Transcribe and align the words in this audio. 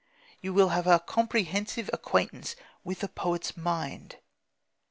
You 0.41 0.51
will 0.51 0.69
have 0.69 0.87
a 0.87 0.99
comprehensive 0.99 1.87
acquaintance 1.93 2.55
with 2.83 3.03
a 3.03 3.07
poet's 3.07 3.55
mind. 3.55 4.15